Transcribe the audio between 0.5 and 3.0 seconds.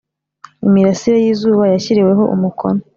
imirasire y izuba yashyiriweho umukono